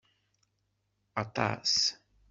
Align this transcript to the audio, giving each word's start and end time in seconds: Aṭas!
Aṭas! 1.21 1.73